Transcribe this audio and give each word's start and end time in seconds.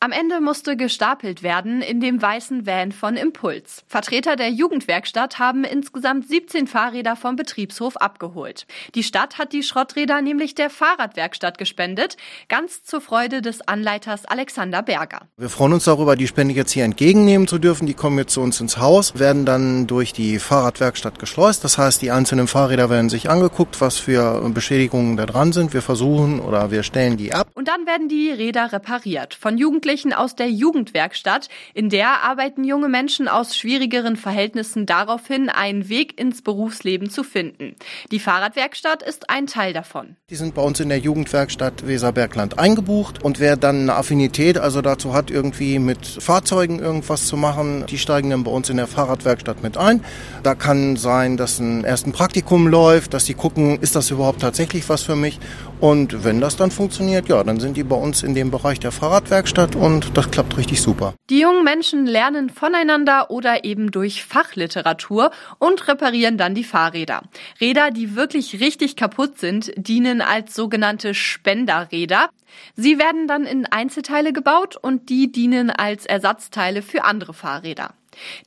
Am 0.00 0.12
Ende 0.12 0.40
musste 0.40 0.76
gestapelt 0.76 1.42
werden 1.42 1.82
in 1.82 1.98
dem 1.98 2.22
weißen 2.22 2.66
Van 2.66 2.92
von 2.92 3.16
Impuls. 3.16 3.82
Vertreter 3.88 4.36
der 4.36 4.48
Jugendwerkstatt 4.48 5.40
haben 5.40 5.64
insgesamt 5.64 6.28
17 6.28 6.68
Fahrräder 6.68 7.16
vom 7.16 7.34
Betriebshof 7.34 7.96
abgeholt. 7.96 8.68
Die 8.94 9.02
Stadt 9.02 9.38
hat 9.38 9.52
die 9.52 9.64
Schrotträder 9.64 10.22
nämlich 10.22 10.54
der 10.54 10.70
Fahrradwerkstatt 10.70 11.58
gespendet, 11.58 12.16
ganz 12.48 12.84
zur 12.84 13.00
Freude 13.00 13.42
des 13.42 13.66
Anleiters 13.66 14.24
Alexander 14.24 14.84
Berger. 14.84 15.22
Wir 15.36 15.48
freuen 15.48 15.72
uns 15.72 15.86
darüber, 15.86 16.14
die 16.14 16.28
Spende 16.28 16.54
jetzt 16.54 16.70
hier 16.70 16.84
entgegennehmen 16.84 17.48
zu 17.48 17.58
dürfen. 17.58 17.86
Die 17.86 17.94
kommen 17.94 18.18
jetzt 18.18 18.34
zu 18.34 18.40
uns 18.40 18.60
ins 18.60 18.78
Haus, 18.78 19.18
werden 19.18 19.46
dann 19.46 19.88
durch 19.88 20.12
die 20.12 20.38
Fahrradwerkstatt 20.38 21.18
geschleust. 21.18 21.64
Das 21.64 21.76
heißt, 21.76 22.02
die 22.02 22.12
einzelnen 22.12 22.46
Fahrräder 22.46 22.88
werden 22.88 23.08
sich 23.08 23.28
angeguckt, 23.30 23.80
was 23.80 23.96
für 23.96 24.48
Beschädigungen 24.50 25.16
da 25.16 25.26
dran 25.26 25.50
sind. 25.52 25.74
Wir 25.74 25.82
versuchen 25.82 26.38
oder 26.38 26.70
wir 26.70 26.84
stellen 26.84 27.16
die 27.16 27.32
ab. 27.34 27.50
Und 27.54 27.66
dann 27.66 27.84
werden 27.84 28.08
die 28.08 28.30
Räder 28.30 28.72
repariert 28.72 29.34
von 29.34 29.58
Jugendlichen 29.58 29.87
Jugendlichen 29.88 30.12
aus 30.12 30.36
der 30.36 30.50
Jugendwerkstatt. 30.50 31.48
In 31.72 31.88
der 31.88 32.22
arbeiten 32.22 32.62
junge 32.62 32.88
Menschen 32.88 33.26
aus 33.26 33.56
schwierigeren 33.56 34.16
Verhältnissen 34.16 34.84
darauf 34.84 35.26
hin, 35.26 35.48
einen 35.48 35.88
Weg 35.88 36.20
ins 36.20 36.42
Berufsleben 36.42 37.08
zu 37.08 37.24
finden. 37.24 37.74
Die 38.10 38.18
Fahrradwerkstatt 38.18 39.02
ist 39.02 39.30
ein 39.30 39.46
Teil 39.46 39.72
davon. 39.72 40.16
Die 40.28 40.34
sind 40.34 40.54
bei 40.54 40.60
uns 40.60 40.78
in 40.80 40.90
der 40.90 40.98
Jugendwerkstatt 40.98 41.86
Weserbergland 41.86 42.58
eingebucht 42.58 43.24
und 43.24 43.40
wer 43.40 43.56
dann 43.56 43.80
eine 43.80 43.94
Affinität, 43.94 44.58
also 44.58 44.82
dazu 44.82 45.14
hat, 45.14 45.30
irgendwie 45.30 45.78
mit 45.78 46.06
Fahrzeugen 46.06 46.80
irgendwas 46.80 47.26
zu 47.26 47.38
machen, 47.38 47.86
die 47.88 47.96
steigen 47.96 48.28
dann 48.28 48.44
bei 48.44 48.50
uns 48.50 48.68
in 48.68 48.76
der 48.76 48.88
Fahrradwerkstatt 48.88 49.62
mit 49.62 49.78
ein. 49.78 50.04
Da 50.42 50.54
kann 50.54 50.96
sein, 50.96 51.38
dass 51.38 51.60
ein 51.60 51.84
ersten 51.84 52.12
Praktikum 52.12 52.66
läuft, 52.66 53.14
dass 53.14 53.24
sie 53.24 53.32
gucken, 53.32 53.78
ist 53.80 53.96
das 53.96 54.10
überhaupt 54.10 54.42
tatsächlich 54.42 54.86
was 54.90 55.02
für 55.02 55.16
mich? 55.16 55.40
Und 55.80 56.24
wenn 56.24 56.40
das 56.40 56.56
dann 56.56 56.70
funktioniert, 56.70 57.28
ja, 57.28 57.42
dann 57.44 57.60
sind 57.60 57.76
die 57.76 57.84
bei 57.84 57.96
uns 57.96 58.22
in 58.22 58.34
dem 58.34 58.50
Bereich 58.50 58.80
der 58.80 58.90
Fahrradwerkstatt 58.90 59.76
und 59.78 60.16
das 60.16 60.30
klappt 60.30 60.56
richtig 60.56 60.82
super. 60.82 61.14
Die 61.30 61.40
jungen 61.40 61.64
Menschen 61.64 62.06
lernen 62.06 62.50
voneinander 62.50 63.30
oder 63.30 63.64
eben 63.64 63.90
durch 63.90 64.24
Fachliteratur 64.24 65.30
und 65.58 65.88
reparieren 65.88 66.36
dann 66.36 66.54
die 66.54 66.64
Fahrräder. 66.64 67.22
Räder, 67.60 67.90
die 67.90 68.16
wirklich 68.16 68.60
richtig 68.60 68.96
kaputt 68.96 69.38
sind, 69.38 69.72
dienen 69.76 70.20
als 70.20 70.54
sogenannte 70.54 71.14
Spenderräder. 71.14 72.28
Sie 72.74 72.98
werden 72.98 73.26
dann 73.26 73.44
in 73.44 73.66
Einzelteile 73.66 74.32
gebaut 74.32 74.76
und 74.76 75.08
die 75.08 75.30
dienen 75.30 75.70
als 75.70 76.06
Ersatzteile 76.06 76.82
für 76.82 77.04
andere 77.04 77.34
Fahrräder. 77.34 77.94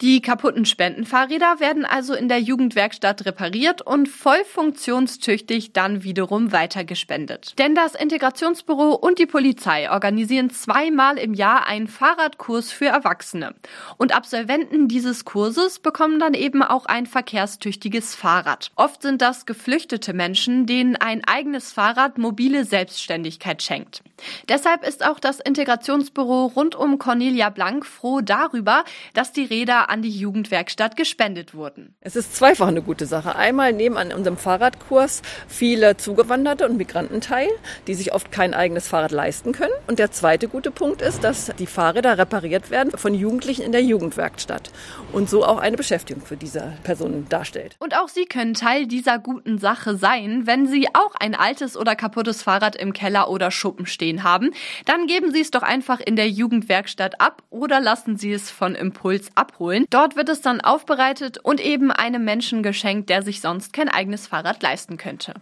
Die 0.00 0.20
kaputten 0.20 0.64
Spendenfahrräder 0.64 1.60
werden 1.60 1.84
also 1.84 2.14
in 2.14 2.28
der 2.28 2.40
Jugendwerkstatt 2.40 3.24
repariert 3.26 3.82
und 3.82 4.08
voll 4.08 4.44
funktionstüchtig 4.44 5.72
dann 5.72 6.02
wiederum 6.02 6.52
weitergespendet. 6.52 7.58
Denn 7.58 7.74
das 7.74 7.94
Integrationsbüro 7.94 8.94
und 8.94 9.18
die 9.18 9.26
Polizei 9.26 9.90
organisieren 9.90 10.50
zweimal 10.50 11.18
im 11.18 11.34
Jahr 11.34 11.66
einen 11.66 11.88
Fahrradkurs 11.88 12.72
für 12.72 12.86
Erwachsene. 12.86 13.54
Und 13.96 14.14
Absolventen 14.14 14.88
dieses 14.88 15.24
Kurses 15.24 15.78
bekommen 15.78 16.18
dann 16.18 16.34
eben 16.34 16.62
auch 16.62 16.86
ein 16.86 17.06
verkehrstüchtiges 17.06 18.14
Fahrrad. 18.14 18.70
Oft 18.76 19.02
sind 19.02 19.22
das 19.22 19.46
geflüchtete 19.46 20.12
Menschen, 20.12 20.66
denen 20.66 20.96
ein 20.96 21.22
eigenes 21.24 21.72
Fahrrad 21.72 22.18
mobile 22.18 22.64
Selbstständigkeit 22.64 23.62
schenkt. 23.62 24.02
Deshalb 24.48 24.86
ist 24.86 25.04
auch 25.04 25.18
das 25.18 25.40
Integrationsbüro 25.40 26.46
rund 26.46 26.74
um 26.74 26.98
Cornelia 26.98 27.50
Blank 27.50 27.86
froh 27.86 28.20
darüber, 28.20 28.84
dass 29.14 29.32
die 29.32 29.49
Räder 29.50 29.90
an 29.90 30.00
die 30.00 30.10
Jugendwerkstatt 30.10 30.96
gespendet 30.96 31.54
wurden. 31.54 31.94
Es 32.00 32.14
ist 32.14 32.36
zweifach 32.36 32.68
eine 32.68 32.82
gute 32.82 33.06
Sache. 33.06 33.34
Einmal 33.34 33.72
nehmen 33.72 33.96
an 33.96 34.12
unserem 34.12 34.36
Fahrradkurs 34.36 35.22
viele 35.48 35.96
Zugewanderte 35.96 36.66
und 36.68 36.76
Migranten 36.76 37.20
teil, 37.20 37.48
die 37.88 37.94
sich 37.94 38.14
oft 38.14 38.30
kein 38.30 38.54
eigenes 38.54 38.86
Fahrrad 38.86 39.10
leisten 39.10 39.52
können. 39.52 39.72
Und 39.88 39.98
der 39.98 40.12
zweite 40.12 40.46
gute 40.46 40.70
Punkt 40.70 41.02
ist, 41.02 41.24
dass 41.24 41.52
die 41.58 41.66
Fahrräder 41.66 42.16
repariert 42.16 42.70
werden 42.70 42.92
von 42.92 43.12
Jugendlichen 43.12 43.62
in 43.62 43.72
der 43.72 43.82
Jugendwerkstatt 43.82 44.70
und 45.12 45.28
so 45.28 45.44
auch 45.44 45.58
eine 45.58 45.76
Beschäftigung 45.76 46.24
für 46.24 46.36
diese 46.36 46.72
Personen 46.84 47.28
darstellt. 47.28 47.74
Und 47.80 47.96
auch 47.96 48.08
Sie 48.08 48.26
können 48.26 48.54
Teil 48.54 48.86
dieser 48.86 49.18
guten 49.18 49.58
Sache 49.58 49.96
sein, 49.96 50.46
wenn 50.46 50.68
Sie 50.68 50.86
auch 50.94 51.16
ein 51.18 51.34
altes 51.34 51.76
oder 51.76 51.96
kaputtes 51.96 52.44
Fahrrad 52.44 52.76
im 52.76 52.92
Keller 52.92 53.28
oder 53.28 53.50
Schuppen 53.50 53.86
stehen 53.86 54.22
haben. 54.22 54.52
Dann 54.84 55.08
geben 55.08 55.32
Sie 55.32 55.40
es 55.40 55.50
doch 55.50 55.62
einfach 55.62 55.98
in 55.98 56.14
der 56.14 56.28
Jugendwerkstatt 56.28 57.20
ab 57.20 57.42
oder 57.50 57.80
lassen 57.80 58.16
Sie 58.16 58.32
es 58.32 58.50
von 58.52 58.76
Impuls 58.76 59.30
ab 59.34 59.39
abholen. 59.40 59.86
Dort 59.90 60.14
wird 60.14 60.28
es 60.28 60.42
dann 60.42 60.60
aufbereitet 60.60 61.38
und 61.38 61.60
eben 61.60 61.90
einem 61.90 62.24
Menschen 62.24 62.62
geschenkt, 62.62 63.08
der 63.10 63.22
sich 63.22 63.40
sonst 63.40 63.72
kein 63.72 63.88
eigenes 63.88 64.26
Fahrrad 64.26 64.62
leisten 64.62 64.96
könnte. 64.96 65.34